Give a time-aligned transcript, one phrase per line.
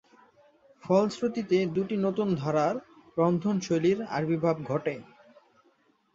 [0.83, 2.75] ফলশ্রুতিতে দুটি নতুন ধারার
[3.17, 4.95] রন্ধনশৈলীর আবির্ভাব ঘটে।